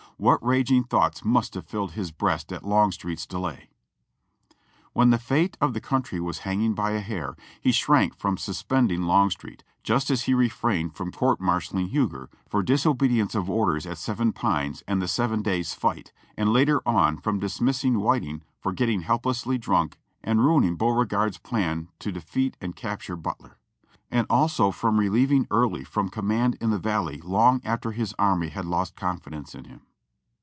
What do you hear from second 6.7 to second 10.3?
by a hair, he shrank from suspending Longstreet, just as